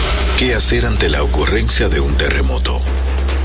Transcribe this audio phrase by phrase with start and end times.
[0.41, 2.81] ¿Qué hacer ante la ocurrencia de un terremoto?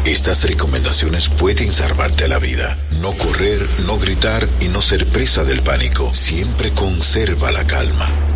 [0.06, 2.74] Estas recomendaciones pueden salvarte la vida.
[3.02, 6.14] No correr, no gritar y no ser presa del pánico.
[6.14, 8.35] Siempre conserva la calma.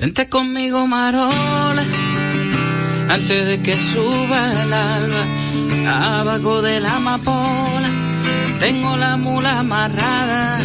[0.00, 1.82] Vente conmigo, Marola,
[3.10, 7.88] antes de que suba el alba, abajo de la amapola,
[8.60, 10.60] tengo la mula amarrada.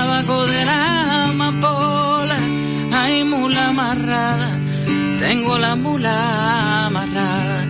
[0.00, 2.36] Abajo de la amapola,
[2.92, 4.56] hay mula amarrada,
[5.18, 7.66] tengo la mula amarrada.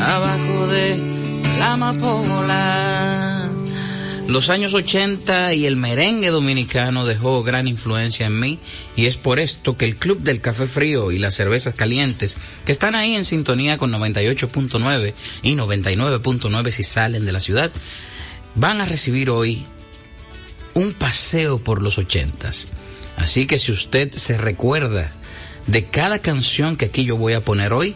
[0.00, 1.02] Abajo de
[1.58, 3.24] la amapola.
[4.26, 8.58] Los años 80 y el merengue dominicano dejó gran influencia en mí
[8.96, 12.72] y es por esto que el Club del Café Frío y las Cervezas Calientes, que
[12.72, 17.70] están ahí en sintonía con 98.9 y 99.9 si salen de la ciudad,
[18.54, 19.64] van a recibir hoy
[20.72, 22.66] un paseo por los 80s.
[23.18, 25.12] Así que si usted se recuerda
[25.66, 27.94] de cada canción que aquí yo voy a poner hoy,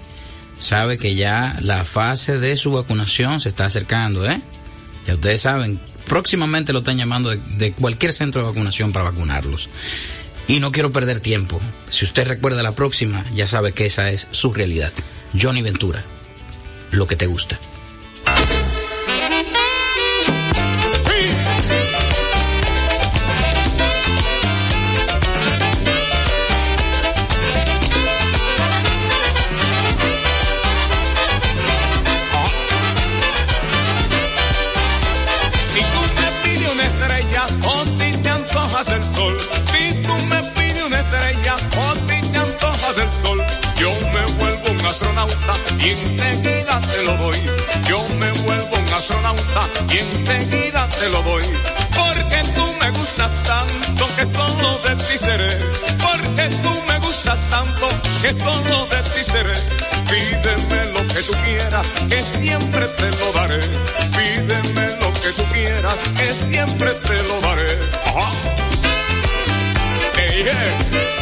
[0.58, 4.40] sabe que ya la fase de su vacunación se está acercando, ¿eh?
[5.06, 9.68] Ya ustedes saben, próximamente lo están llamando de, de, cualquier centro de vacunación para vacunarlos.
[10.48, 11.60] Y no quiero perder tiempo.
[11.90, 14.92] Si usted recuerda la próxima, ya sabe que esa es su realidad.
[15.38, 16.02] Johnny Ventura,
[16.90, 17.58] lo que te gusta.
[47.04, 47.38] Lo doy.
[47.88, 51.44] Yo me vuelvo un astronauta y enseguida te lo doy.
[51.96, 55.50] Porque tú me gustas tanto que solo de ti seré.
[56.00, 57.88] Porque tú me gustas tanto
[58.22, 59.54] que solo de ti seré.
[60.10, 63.60] Pídeme lo que tú quieras, que siempre te lo daré.
[64.16, 67.78] Pídeme lo que tú quieras, que siempre te lo daré.
[68.06, 68.28] Ajá.
[70.16, 71.17] Hey, yeah.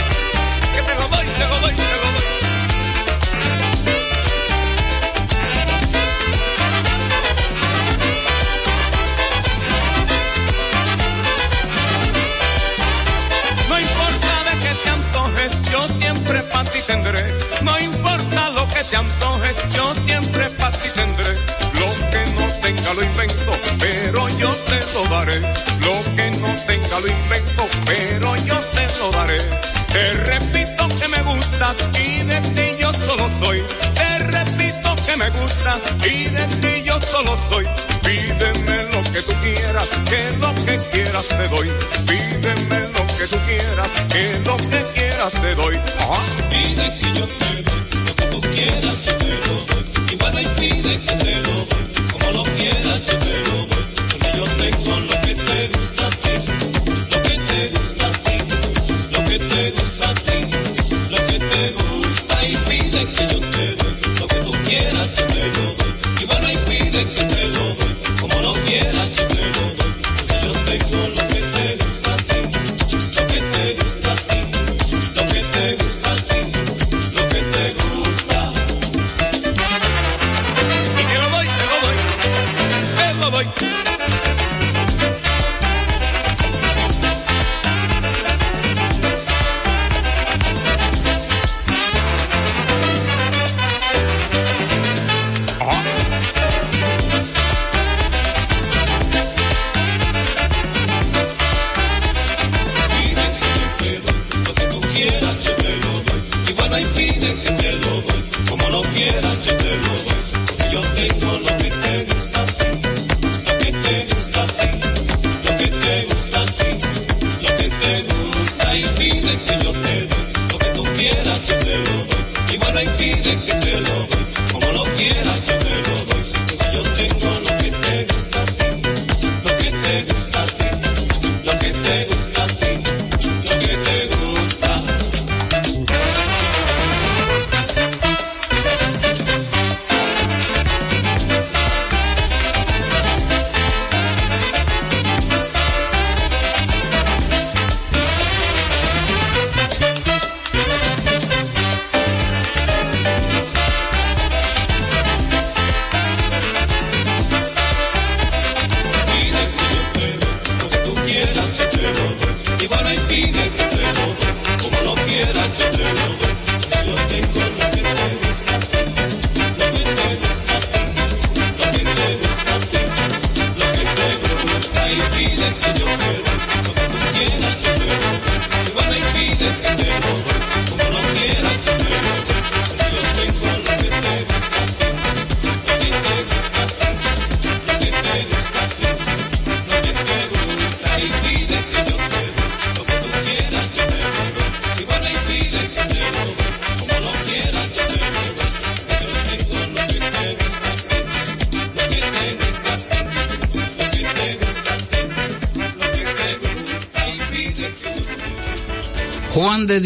[18.87, 21.34] Se antoje, yo siempre para ti tendré.
[21.75, 25.40] Lo que no tenga lo invento, pero yo te lo daré.
[25.81, 29.38] Lo que no tenga lo invento, pero yo te lo daré.
[29.93, 33.61] Te repito que me gusta y de ti yo solo soy.
[33.94, 35.75] Te repito que me gusta
[36.06, 37.67] y de ti yo solo soy.
[38.05, 41.73] Pídeme lo que tú quieras, que lo que quieras te doy.
[42.06, 45.78] Pídeme lo que tú quieras, que lo que quieras te doy.
[46.50, 49.84] Pide que yo te doy, lo que tú quieras yo te lo doy.
[50.12, 53.45] Igual y pide que te lo doy, como lo quieras yo te lo doy.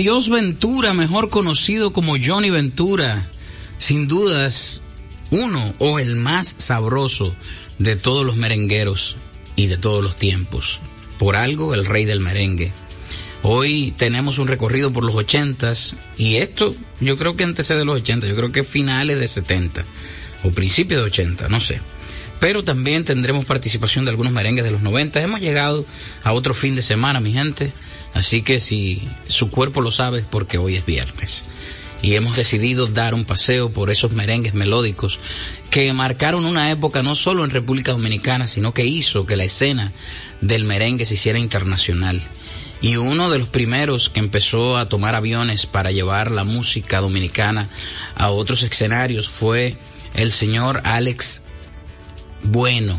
[0.00, 3.28] Dios Ventura, mejor conocido como Johnny Ventura,
[3.76, 4.80] sin dudas
[5.30, 7.35] uno o el más sabroso
[7.78, 9.19] de todos los merengueros
[9.57, 10.80] y de todos los tiempos.
[11.19, 12.73] Por algo, el rey del merengue.
[13.42, 18.00] Hoy tenemos un recorrido por los ochentas y esto yo creo que antecede de los
[18.00, 19.85] 80, yo creo que finales de 70
[20.45, 21.78] o principios de 80, no sé.
[22.38, 25.21] Pero también tendremos participación de algunos merengues de los 90.
[25.21, 25.85] Hemos llegado
[26.25, 27.71] a otro fin de semana, mi gente.
[28.14, 31.44] Así que si su cuerpo lo sabe es porque hoy es viernes.
[32.02, 35.20] Y hemos decidido dar un paseo por esos merengues melódicos
[35.70, 39.92] que marcaron una época no solo en República Dominicana, sino que hizo que la escena
[40.40, 42.20] del merengue se hiciera internacional.
[42.82, 47.68] Y uno de los primeros que empezó a tomar aviones para llevar la música dominicana
[48.14, 49.76] a otros escenarios fue
[50.14, 51.42] el señor Alex
[52.42, 52.98] Bueno,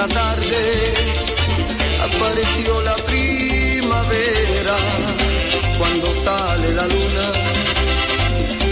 [0.00, 0.94] Una tarde,
[2.00, 4.76] apareció la primavera,
[5.76, 7.30] cuando sale la luna,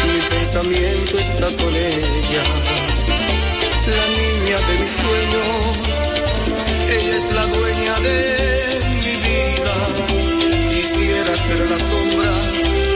[0.07, 2.43] mi pensamiento está con ella.
[3.89, 6.03] La niña de mis sueños,
[6.97, 9.75] ella es la dueña de mi vida.
[10.71, 12.33] Quisiera ser la sombra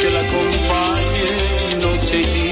[0.01, 2.52] que la acompañe noche y día.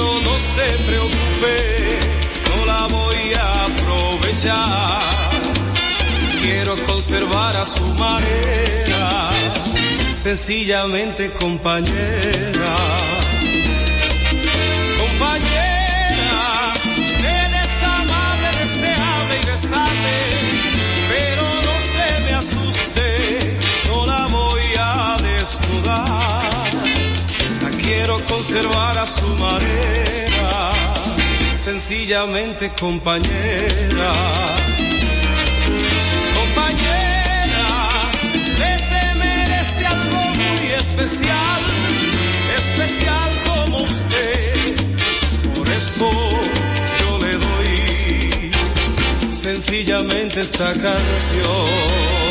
[0.41, 1.91] se preocupe
[2.65, 5.01] la voy a aprovechar.
[6.41, 9.31] Quiero conservar a su manera,
[10.13, 12.75] sencillamente compañera.
[15.01, 16.73] Compañera,
[17.09, 20.15] usted es amable, deseable y besable,
[21.11, 23.07] pero no se me asuste,
[23.89, 26.51] no la voy a desnudar.
[27.83, 30.10] Quiero conservar a su manera
[31.61, 34.13] sencillamente compañera.
[36.33, 37.67] Compañera,
[38.33, 41.61] usted se merece algo muy especial,
[42.57, 44.75] especial como usted.
[45.53, 46.09] Por eso
[46.99, 48.51] yo le doy
[49.31, 52.30] sencillamente esta canción.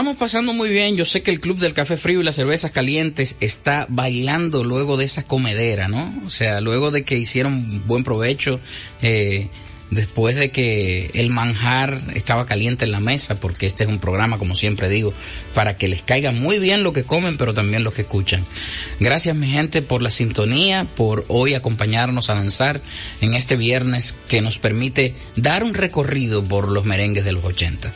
[0.00, 0.96] Estamos pasando muy bien.
[0.96, 4.96] Yo sé que el Club del Café Frío y las Cervezas Calientes está bailando luego
[4.96, 6.10] de esa comedera, ¿no?
[6.24, 8.60] O sea, luego de que hicieron buen provecho,
[9.02, 9.48] eh,
[9.90, 14.38] después de que el manjar estaba caliente en la mesa, porque este es un programa,
[14.38, 15.12] como siempre digo,
[15.54, 18.44] para que les caiga muy bien lo que comen, pero también lo que escuchan.
[19.00, 22.80] Gracias mi gente por la sintonía, por hoy acompañarnos a danzar
[23.20, 27.92] en este viernes que nos permite dar un recorrido por los merengues de los 80.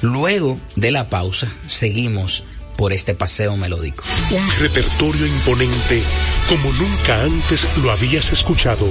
[0.00, 2.44] Luego de la pausa, seguimos
[2.82, 4.02] por este paseo melódico.
[4.32, 6.02] Un repertorio imponente
[6.48, 8.88] como nunca antes lo habías escuchado.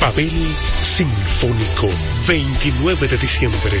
[0.00, 0.32] Pavel
[0.82, 1.88] Sinfónico,
[2.26, 3.80] 29 de diciembre,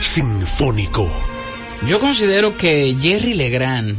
[0.00, 1.06] Sinfónico.
[1.86, 3.98] Yo considero que Jerry Legrand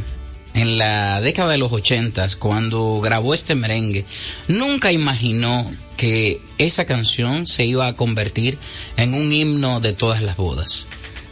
[0.54, 4.04] en la década de los ochentas, cuando grabó este merengue,
[4.48, 8.58] nunca imaginó que esa canción se iba a convertir
[8.96, 10.88] en un himno de todas las bodas.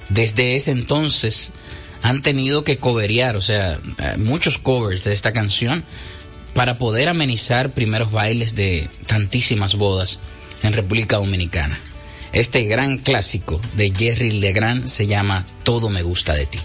[0.09, 1.51] Desde ese entonces
[2.01, 3.81] han tenido que coverear, o sea,
[4.19, 5.83] muchos covers de esta canción
[6.55, 10.21] para poder amenizar primeros bailes de tantísimas bodas
[10.63, 11.81] en República Dominicana.
[12.35, 16.59] Este gran clásico de Jerry Legrand se llama Todo me gusta de ti.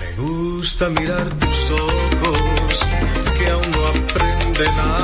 [0.00, 2.80] Me gusta mirar tus ojos
[3.38, 5.03] que aún no aprenden a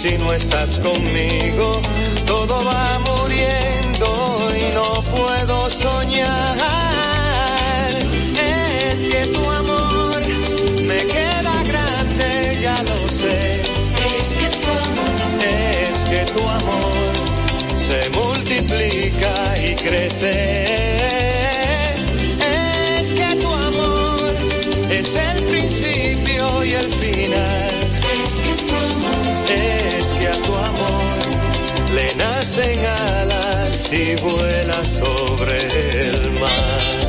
[0.00, 1.82] Si no estás conmigo,
[2.24, 6.56] todo va muriendo y no puedo soñar.
[8.90, 10.22] Es que tu amor
[10.86, 13.60] me queda grande, ya lo sé.
[14.18, 15.20] Es que tu amor,
[15.90, 17.12] es que tu amor
[17.76, 20.64] se multiplica y crece.
[22.98, 24.34] Es que tu amor
[24.90, 25.39] es el
[32.50, 35.68] nacen alas y vuela sobre
[36.00, 36.99] el mar.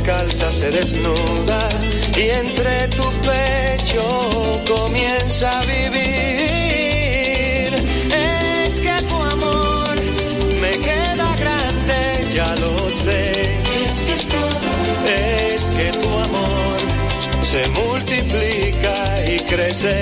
[0.00, 1.58] Descalza se desnuda
[2.16, 6.00] y entre tu pecho comienza a vivir.
[8.64, 9.96] Es que tu amor
[10.58, 13.52] me queda grande, ya lo sé.
[13.84, 15.10] Es que tu amor,
[15.54, 16.78] es que tu amor
[17.42, 18.94] se multiplica
[19.28, 19.96] y crece.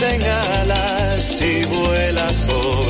[0.00, 0.22] Nacen
[0.60, 2.89] alas y vuela sobre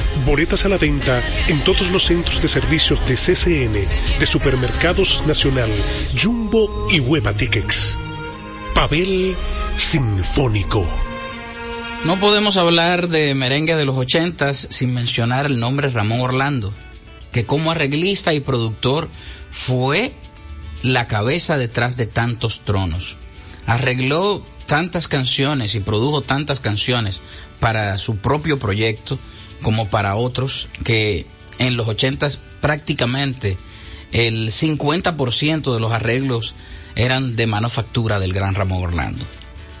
[0.25, 3.73] Boletas a la venta en todos los centros de servicios de CCN,
[4.19, 5.69] de Supermercados Nacional,
[6.21, 7.97] Jumbo y Hueva Tickets.
[8.75, 9.35] Pavel
[9.77, 10.87] Sinfónico.
[12.05, 16.71] No podemos hablar de merengue de los ochentas sin mencionar el nombre Ramón Orlando,
[17.31, 19.09] que como arreglista y productor
[19.49, 20.11] fue
[20.83, 23.17] la cabeza detrás de tantos tronos.
[23.65, 27.21] Arregló tantas canciones y produjo tantas canciones
[27.59, 29.17] para su propio proyecto
[29.61, 31.25] como para otros que
[31.59, 33.57] en los ochentas prácticamente
[34.11, 36.55] el 50% de los arreglos
[36.95, 39.25] eran de manufactura del gran Ramón Orlando.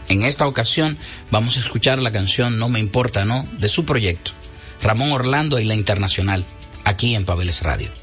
[0.09, 0.97] En esta ocasión
[1.29, 3.47] vamos a escuchar la canción No me importa, ¿no?
[3.59, 4.31] de su proyecto,
[4.81, 6.45] Ramón Orlando y la Internacional,
[6.83, 8.00] aquí en Pabeles Radio.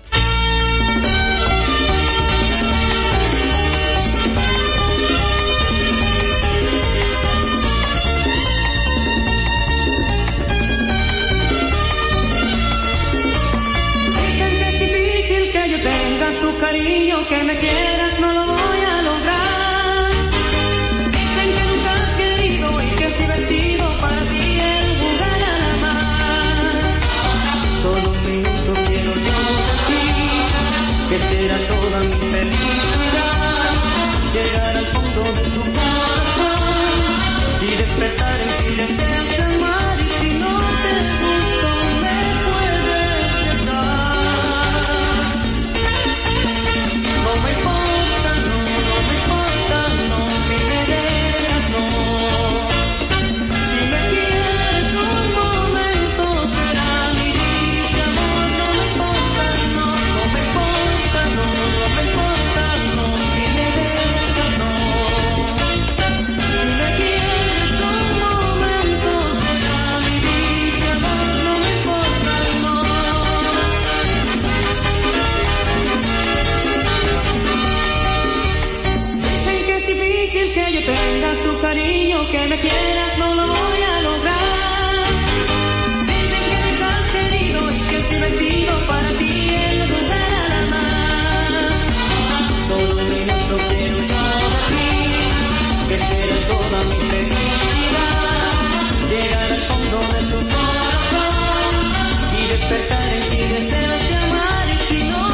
[95.88, 98.18] Que será toda mi felicidad.
[99.10, 101.74] Llegar al fondo de tu corazón
[102.38, 105.27] y despertar en ti deseos de amar y si no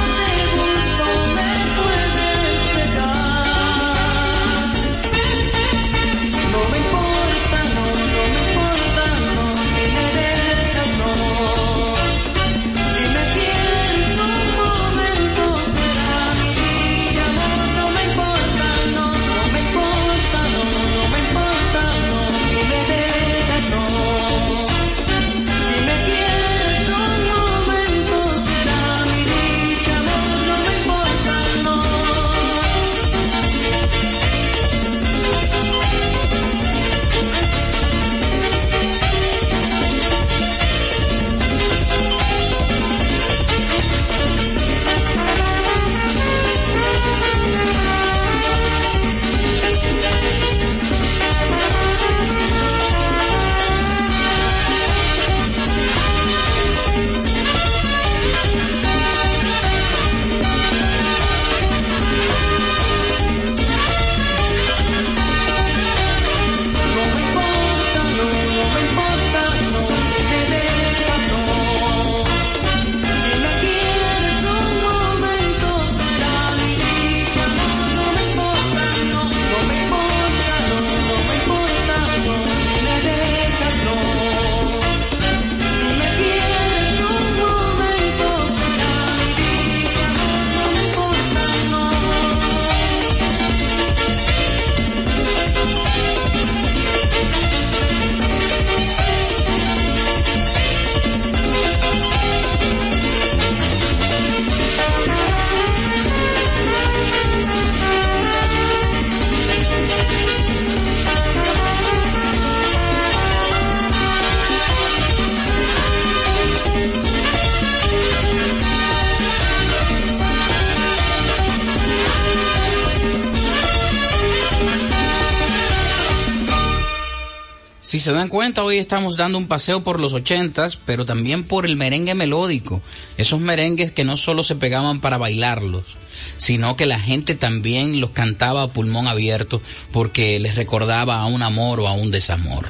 [127.94, 131.64] Si se dan cuenta, hoy estamos dando un paseo por los ochentas, pero también por
[131.64, 132.82] el merengue melódico.
[133.18, 135.96] Esos merengues que no solo se pegaban para bailarlos,
[136.36, 141.44] sino que la gente también los cantaba a pulmón abierto porque les recordaba a un
[141.44, 142.66] amor o a un desamor.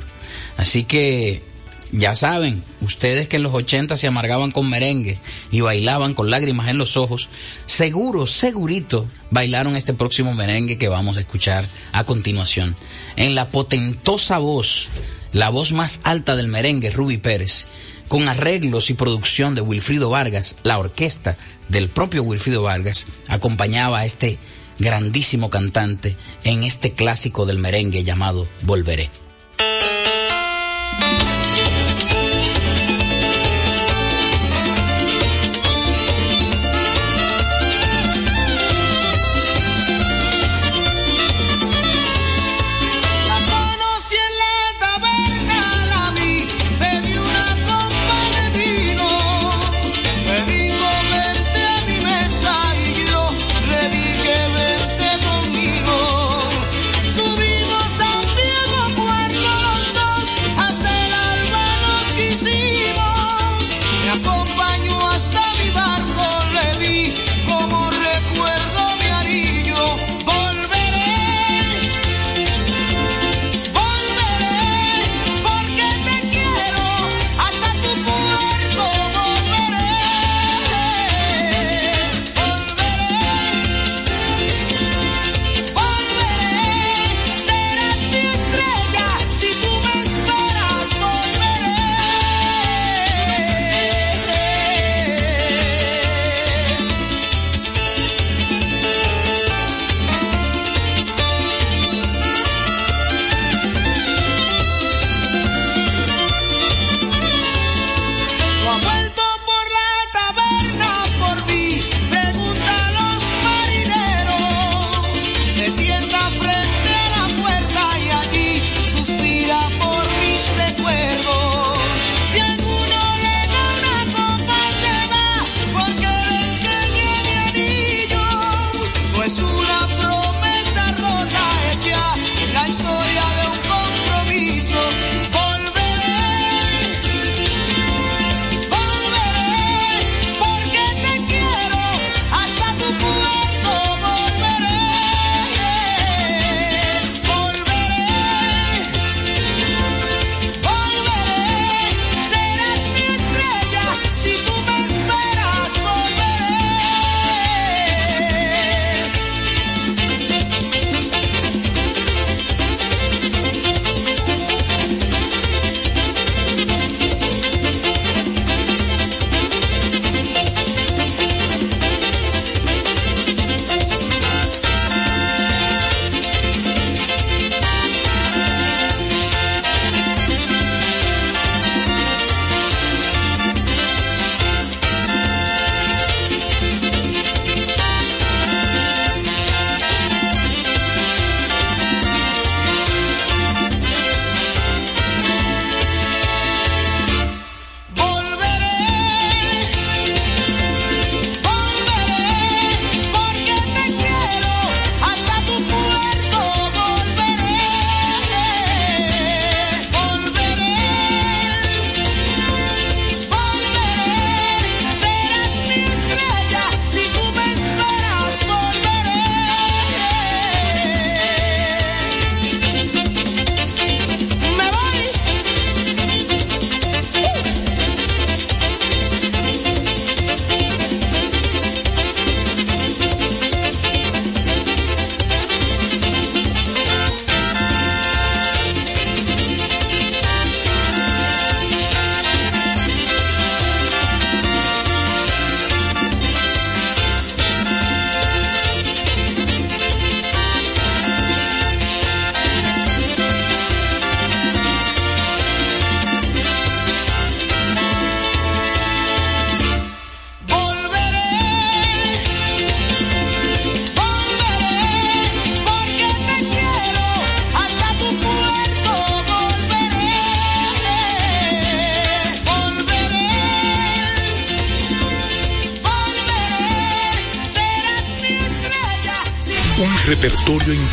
[0.59, 1.41] Así que
[1.97, 5.17] ya saben, ustedes que en los 80 se amargaban con merengue
[5.53, 7.29] y bailaban con lágrimas en los ojos,
[7.67, 12.75] seguro, segurito bailaron este próximo merengue que vamos a escuchar a continuación.
[13.15, 14.89] En la potentosa voz,
[15.33, 17.67] la voz más alta del merengue, Ruby Pérez,
[18.09, 21.37] con arreglos y producción de Wilfrido Vargas, la orquesta
[21.69, 24.37] del propio Wilfrido Vargas, acompañaba a este
[24.81, 29.11] grandísimo cantante en este clásico del merengue llamado Volveré.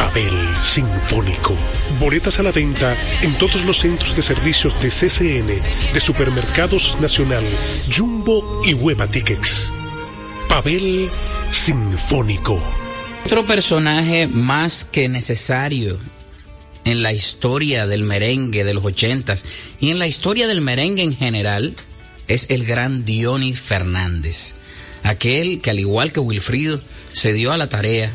[0.00, 0.32] Pavel
[0.62, 1.54] Sinfónico.
[2.00, 5.46] Boletas a la venta en todos los centros de servicios de CCN,
[5.92, 7.44] de Supermercados Nacional,
[7.94, 9.70] Jumbo y Hueva Tickets.
[10.48, 11.10] Pavel
[11.50, 12.62] Sinfónico.
[13.26, 15.98] Otro personaje más que necesario
[16.86, 19.44] en la historia del merengue de los ochentas
[19.80, 21.76] y en la historia del merengue en general
[22.26, 24.56] es el gran Diony Fernández.
[25.02, 26.80] Aquel que al igual que Wilfrido
[27.12, 28.10] se dio a la tarea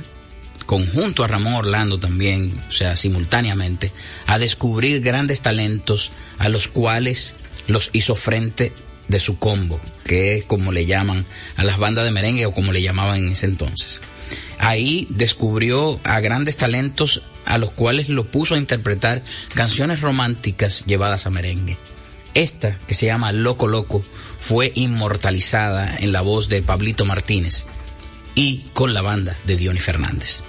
[0.65, 3.91] conjunto a Ramón Orlando también, o sea, simultáneamente,
[4.27, 7.35] a descubrir grandes talentos a los cuales
[7.67, 8.73] los hizo frente
[9.07, 11.25] de su combo, que es como le llaman
[11.57, 14.01] a las bandas de merengue o como le llamaban en ese entonces.
[14.57, 19.21] Ahí descubrió a grandes talentos a los cuales lo puso a interpretar
[19.53, 21.77] canciones románticas llevadas a merengue.
[22.33, 24.03] Esta, que se llama Loco Loco,
[24.39, 27.65] fue inmortalizada en la voz de Pablito Martínez
[28.33, 30.43] y con la banda de Diony Fernández.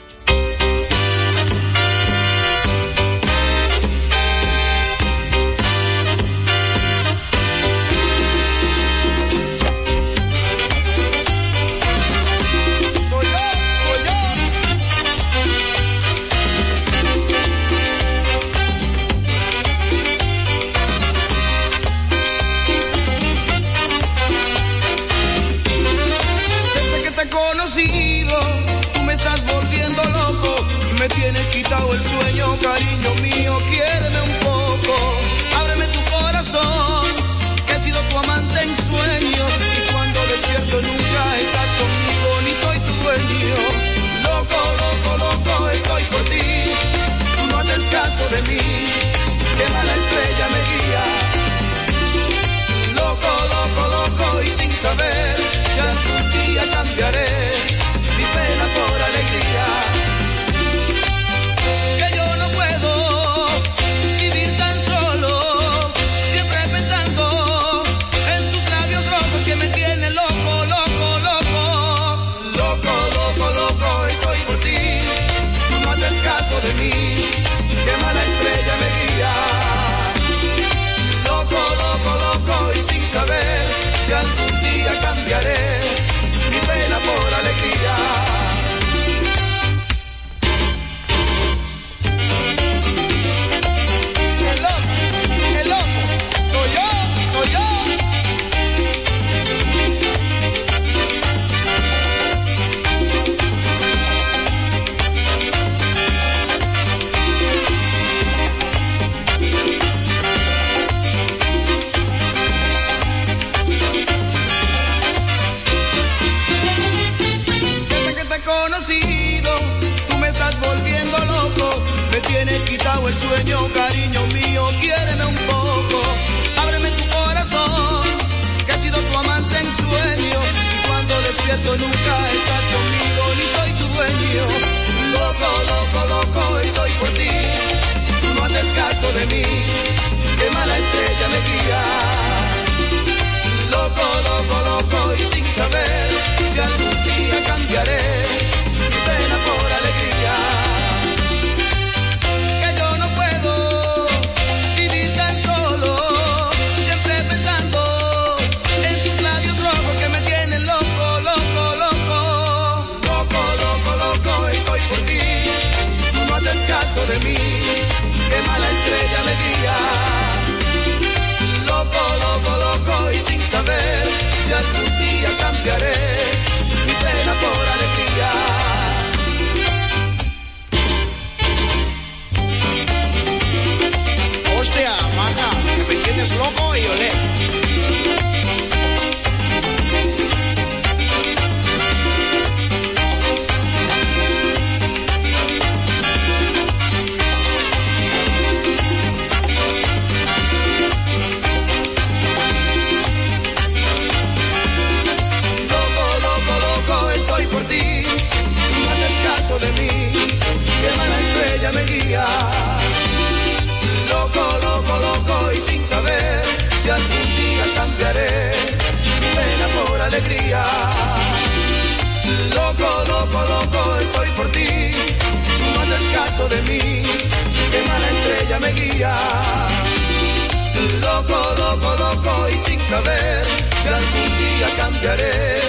[231.01, 233.47] Loco, y sin saber
[233.95, 235.61] algún día cambiaré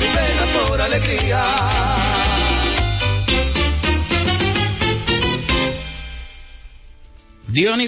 [0.00, 0.06] mi
[0.68, 1.42] por alegría.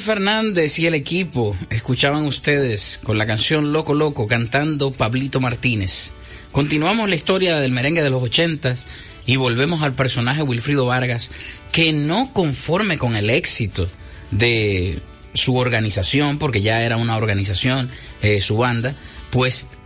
[0.01, 6.13] Fernández y el equipo escuchaban ustedes con la canción Loco Loco cantando Pablito Martínez.
[6.53, 8.85] Continuamos la historia del merengue de los ochentas
[9.25, 11.31] y volvemos al personaje Wilfrido Vargas
[11.73, 13.89] que no conforme con el éxito
[14.35, 14.99] de
[15.33, 17.91] su organización, porque ya era una organización,
[18.23, 18.95] eh, su banda,
[19.31, 19.79] pues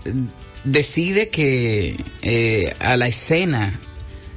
[0.65, 3.79] decide que eh, a la escena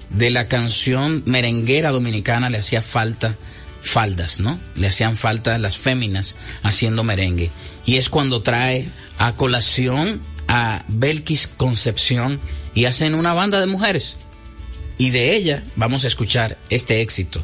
[0.09, 3.37] de la canción merenguera dominicana le hacía falta
[3.81, 4.59] faldas, ¿no?
[4.75, 7.49] Le hacían falta las féminas haciendo merengue.
[7.85, 8.87] Y es cuando trae
[9.17, 12.39] a colación a Belkis Concepción
[12.75, 14.17] y hacen una banda de mujeres.
[14.97, 17.41] Y de ella vamos a escuchar este éxito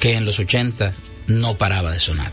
[0.00, 0.92] que en los 80
[1.28, 2.32] no paraba de sonar.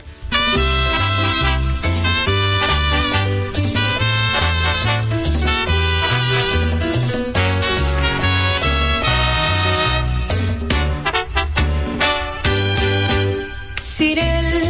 [13.81, 14.67] Sin él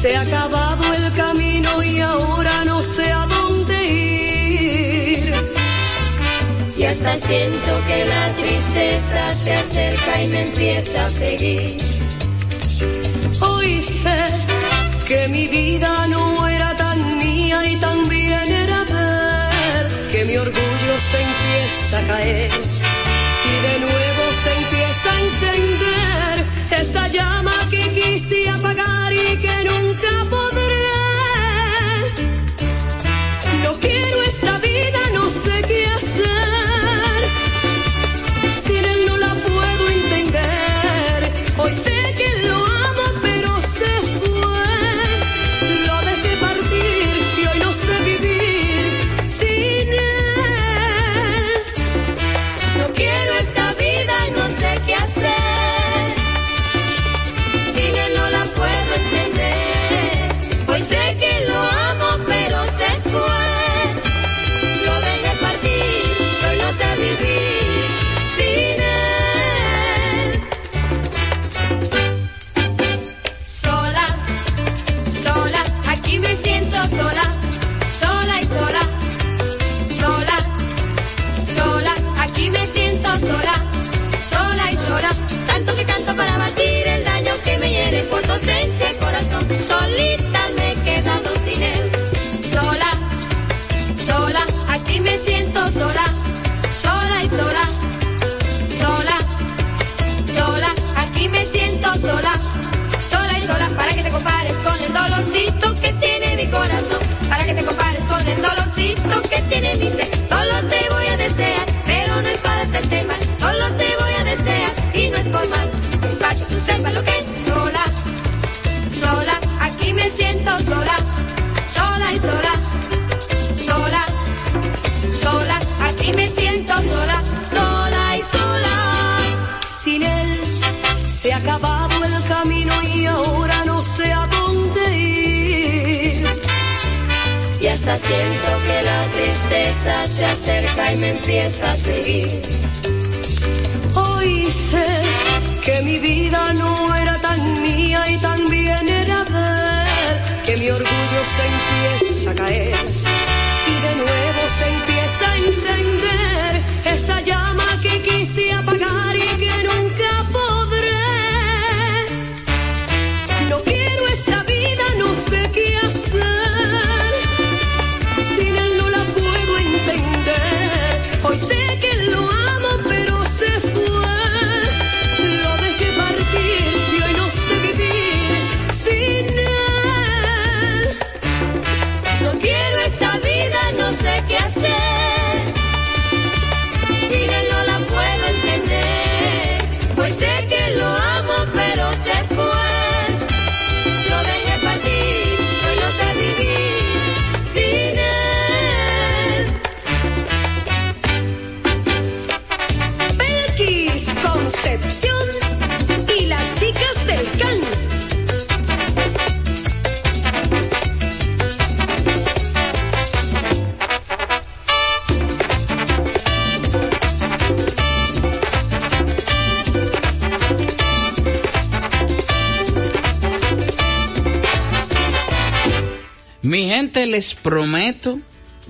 [0.00, 5.34] se ha acabado el camino y ahora no sé a dónde ir.
[6.76, 12.05] Y hasta siento que la tristeza se acerca y me empieza a seguir.
[15.06, 18.94] Que mi vida no era tan mía y también era de
[19.74, 26.46] él, que mi orgullo se empieza a caer y de nuevo se empieza a encender
[26.80, 30.15] esa llama que quise apagar y que nunca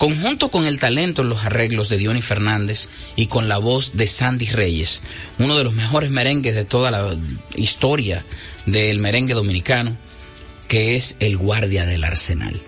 [0.00, 4.06] conjunto con el talento en los arreglos de Diony Fernández y con la voz de
[4.06, 5.02] Sandy Reyes,
[5.38, 7.14] uno de los mejores merengues de toda la
[7.54, 8.24] historia
[8.64, 9.94] del merengue dominicano,
[10.68, 12.58] que es El Guardia del Arsenal.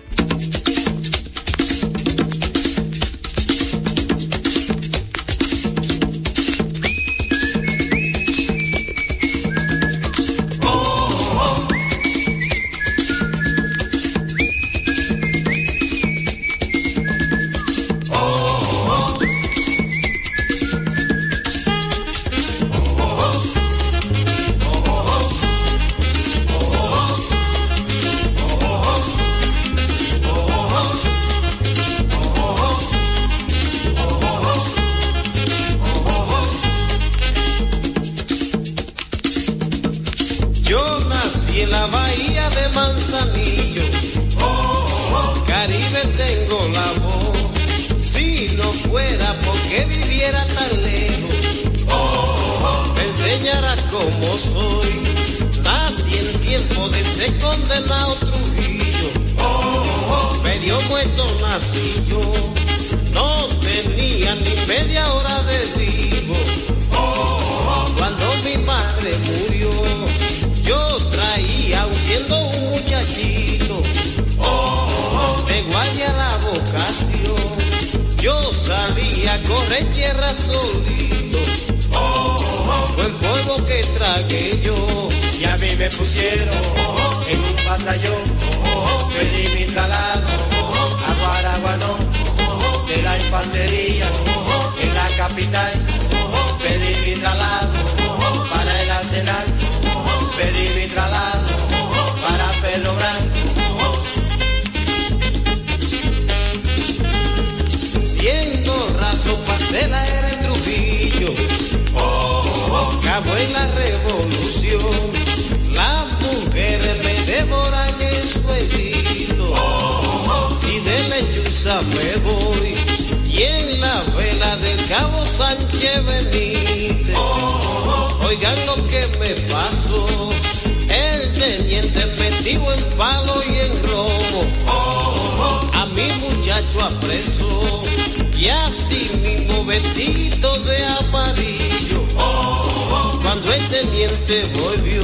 [144.07, 145.03] Teniente volvió,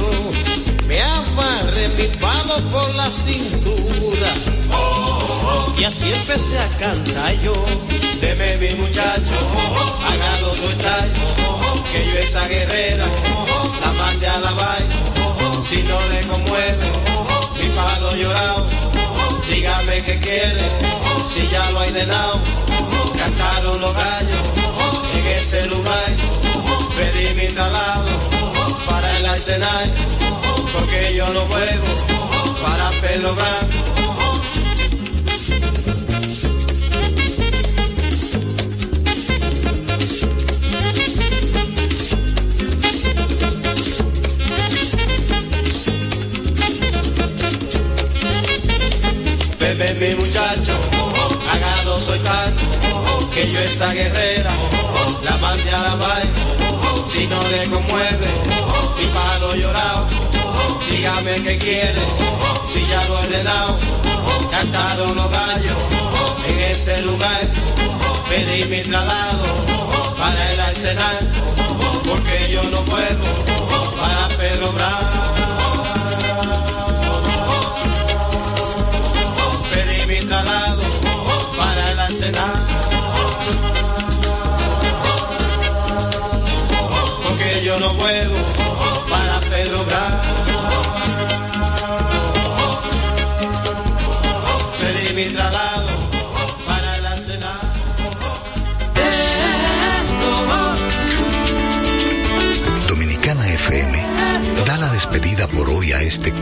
[0.86, 4.28] me amarré mi palo por la cintura,
[5.78, 7.52] y así empecé a cantar yo,
[8.20, 9.36] deme mi muchacho,
[10.06, 11.08] hágalo soltar,
[11.92, 13.04] que yo esa guerrera,
[13.80, 14.94] la mande a la vaina,
[15.66, 16.92] si no le conmueve,
[17.60, 18.66] mi palo llorado,
[19.50, 20.68] dígame qué quiere,
[21.32, 22.40] si ya lo hay de lado,
[23.16, 24.52] cantaron los gallos,
[25.14, 26.16] en ese lugar,
[26.96, 28.59] pedí mi traslado,
[29.32, 31.86] porque yo no vuelvo,
[32.62, 33.76] para Pedro Branco.
[49.60, 50.72] Bebe mi muchacho,
[51.52, 52.52] hágalo soltar,
[53.32, 54.50] que yo esa guerrera,
[55.22, 56.34] la mande a la vaina,
[57.06, 58.69] si no le conmueve,
[59.00, 60.06] mi palo llorado,
[60.90, 62.02] dígame qué quiere,
[62.66, 63.78] si ya lo he ordenado,
[64.50, 65.76] cantaron los gallos,
[66.46, 67.40] en ese lugar,
[68.28, 69.44] pedí mi traslado,
[70.18, 71.18] para el arsenal,
[72.06, 73.24] porque yo no puedo,
[73.96, 75.09] para Pedro Bravo.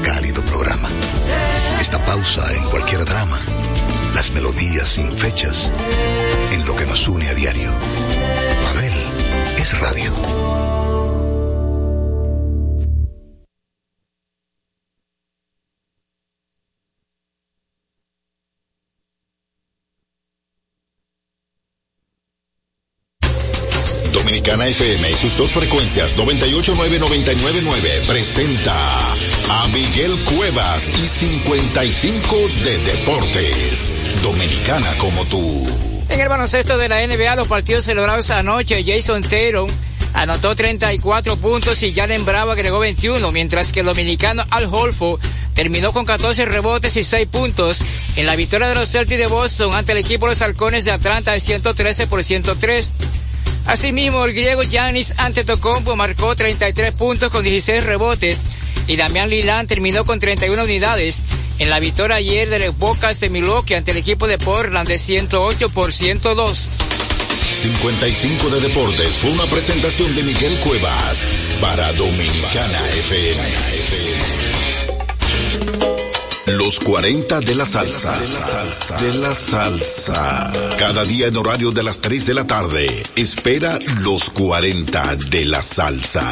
[0.03, 0.89] Cálido programa.
[1.81, 3.39] Esta pausa en cualquier drama
[4.15, 5.71] la melodías sin fechas
[24.69, 28.75] FM y sus dos frecuencias 989-999 presenta
[29.49, 33.95] a Miguel Cuevas y 55 de Deportes.
[34.23, 35.67] Dominicana como tú.
[36.11, 39.71] En el baloncesto de la NBA, los partidos celebrados anoche, Jason Taylor
[40.13, 45.19] anotó 34 puntos y Jalen Bravo agregó 21, mientras que el dominicano Al Holford
[45.55, 47.81] terminó con 14 rebotes y 6 puntos
[48.17, 50.93] en la victoria de los Celtics de Boston ante el equipo de los Halcones de
[50.93, 52.93] Atlanta de 113 por 103.
[53.69, 58.41] Asimismo, el griego Giannis Antetokounmpo marcó 33 puntos con 16 rebotes
[58.87, 61.21] y Damián Lillard terminó con 31 unidades
[61.59, 64.97] en la victoria ayer de los Bocas de Milwaukee ante el equipo de Portland de
[64.97, 66.71] 108 por 102.
[67.53, 71.27] 55 de Deportes fue una presentación de Miguel Cuevas
[71.61, 74.48] para Dominicana FM.
[76.57, 78.17] Los 40 de la salsa.
[78.99, 80.51] De la salsa.
[80.79, 82.87] Cada día en horario de las 3 de la tarde.
[83.17, 86.25] Espera los 40 de la salsa.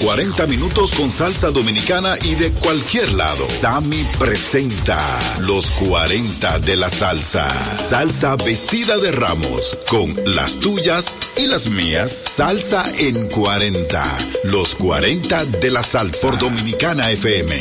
[0.00, 3.44] 40 minutos con salsa dominicana y de cualquier lado.
[3.46, 4.98] Sammy presenta
[5.40, 7.46] los 40 de la salsa.
[7.76, 12.12] Salsa vestida de ramos con las tuyas y las mías.
[12.12, 14.18] Salsa en 40.
[14.44, 17.54] Los 40 de la salsa por Dominicana FM.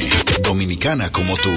[0.43, 1.56] Dominicana como tú.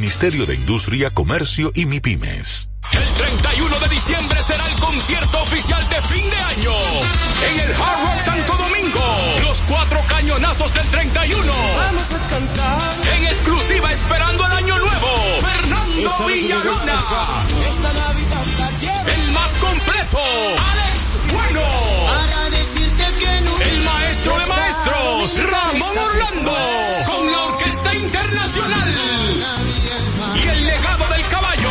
[0.00, 2.70] de Industria, Comercio y MIPIMES.
[2.90, 8.00] El 31 de diciembre será el concierto oficial de fin de año en el Hard
[8.06, 9.16] Rock Santo Domingo.
[9.44, 11.52] Los cuatro cañonazos del 31.
[11.76, 12.80] Vamos a cantar.
[13.14, 15.08] En exclusiva esperando el año nuevo.
[15.42, 17.00] Fernando Villalona.
[17.68, 18.44] Esta Navidad.
[19.06, 20.18] El más completo.
[20.18, 21.60] Alex Bueno.
[22.06, 25.38] Para decirte que nunca El maestro de maestros.
[25.44, 26.52] Ramón Orlando.
[27.06, 27.39] Con la
[28.02, 28.94] Internacional.
[30.34, 31.70] Y el legado del caballo.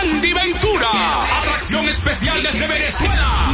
[0.00, 0.88] Andy Ventura.
[1.40, 3.52] Atracción especial desde Venezuela.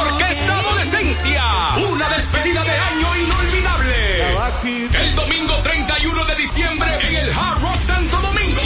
[0.00, 1.42] Orquesta Adolescencia.
[1.90, 4.26] Una despedida de año inolvidable.
[4.64, 8.60] El domingo 31 de diciembre en el Hard Rock Santo Domingo.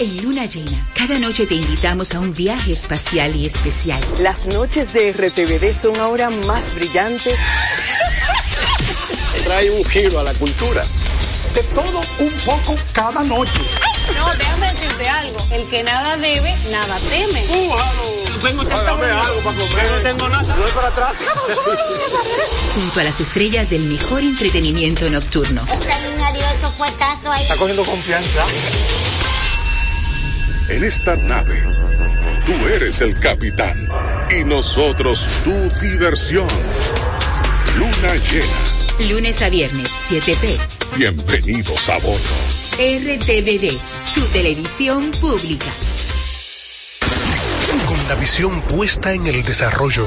[0.00, 4.00] En Luna Llena, cada noche te invitamos a un viaje espacial y especial.
[4.20, 7.38] Las noches de RTVD son ahora más brillantes.
[9.44, 10.84] Trae un giro a la cultura.
[11.54, 13.60] De todo un poco cada noche.
[14.14, 15.38] No, déjame decirte algo.
[15.50, 17.40] El que nada debe, nada teme.
[18.42, 19.90] Tengo algo para comer.
[19.90, 20.54] No tengo nada.
[20.54, 21.16] No es para atrás.
[22.74, 25.62] Junto a las estrellas del mejor entretenimiento nocturno.
[25.62, 26.42] Extraordinario
[26.76, 27.42] fuetazo ahí.
[27.42, 28.44] Está cogiendo confianza.
[30.68, 31.62] En esta nave,
[32.46, 33.88] tú eres el capitán
[34.30, 36.48] y nosotros tu diversión.
[37.76, 39.10] Luna llena.
[39.10, 40.58] Lunes a viernes, 7p.
[40.96, 42.18] Bienvenidos a bordo.
[42.78, 43.78] RTVD,
[44.14, 45.72] tu televisión pública.
[47.86, 50.06] Con la visión puesta en el desarrollo,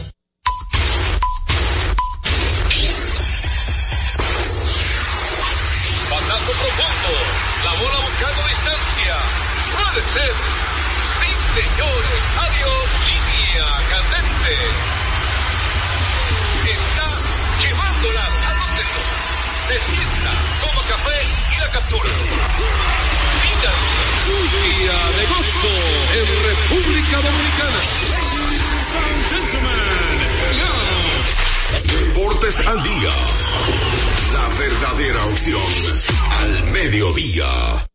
[27.01, 27.81] República Dominicana.
[29.29, 29.79] Gentlemen,
[32.67, 33.15] al Día.
[34.33, 35.61] La verdadera opción
[36.39, 37.87] al mediodía.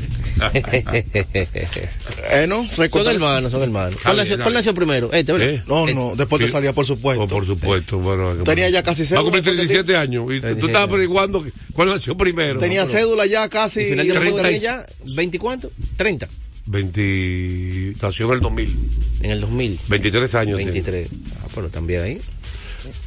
[2.29, 2.67] Eh, ¿no?
[2.67, 3.99] son hermanos, son hermanos.
[4.03, 5.11] ¿Cuál nació, cuál nació primero?
[5.13, 5.49] Este, ¿verdad?
[5.49, 5.63] ¿Eh?
[5.65, 5.95] No, Este.
[5.95, 6.57] no, Deportes Sí.
[6.57, 7.23] al día, por supuesto.
[7.23, 8.33] Oh, por supuesto, bueno.
[8.43, 9.21] Tenía ya casi Va a cédula.
[9.23, 10.01] cumplir Deportes al 37 día.
[10.01, 10.23] años.
[10.25, 10.93] Y tú 37 estabas años.
[10.93, 12.59] averiguando cuál nació primero.
[12.59, 13.81] Tenía No, cédula ya casi.
[13.81, 14.85] ¿Y final de Treinta deporte y- ya?
[15.05, 15.71] ¿20 cuánto?
[15.97, 16.27] ¿30?
[16.65, 18.75] 20, nació en el 2000.
[19.21, 19.79] En el 2000.
[19.87, 20.57] 23 años.
[20.57, 20.71] tiene.
[20.73, 21.07] 23.
[21.41, 22.21] Ah, pero también ahí.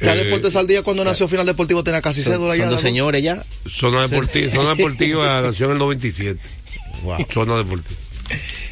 [0.01, 2.65] Ya Eh, Deportes al día cuando nació Final Deportivo tenía casi Son, cédula son ya.
[2.69, 2.79] dos ¿no?
[2.81, 3.43] señores ya.
[3.69, 6.39] Zona deportiva, zona deportiva nació en el 97.
[7.31, 7.99] Zona deportiva.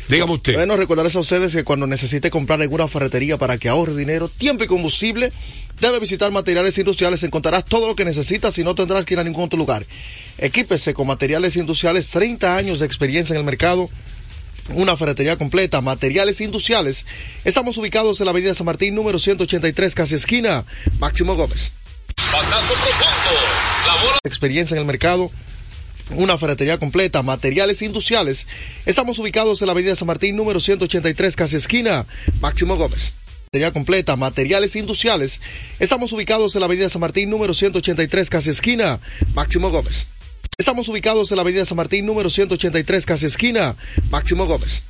[0.08, 0.56] Dígame usted.
[0.56, 4.64] Bueno, recordarles a ustedes que cuando necesite comprar alguna ferretería para que ahorre dinero, tiempo
[4.64, 5.32] y combustible,
[5.80, 7.22] debe visitar materiales industriales.
[7.24, 9.86] Encontrarás todo lo que necesitas y no tendrás que ir a ningún otro lugar.
[10.40, 13.90] Equípese con materiales industriales, 30 años de experiencia en el mercado.
[14.76, 17.06] Una ferretería completa, materiales industriales.
[17.44, 20.64] Estamos ubicados en la avenida San Martín, número 183, casi esquina,
[21.00, 21.74] Máximo Gómez.
[22.32, 23.40] Batazo profundo.
[23.88, 24.20] La bola.
[24.24, 25.32] experiencia en el mercado.
[26.12, 28.48] Una ferretería completa, materiales industriales.
[28.86, 32.06] Estamos ubicados en la avenida San Martín, número 183, casi esquina,
[32.40, 33.16] Máximo Gómez.
[33.52, 35.42] Ferretería completa, materiales industriales.
[35.80, 39.00] Estamos ubicados en la avenida San Martín, número 183, casi esquina,
[39.34, 40.10] Máximo Gómez.
[40.60, 43.78] Estamos ubicados en la avenida San Martín, número 183, casi esquina,
[44.10, 44.88] Máximo Gómez.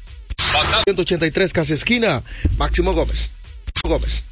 [0.86, 2.24] 183, casi esquina,
[2.58, 3.34] Máximo Gómez.
[3.84, 4.29] Gómez.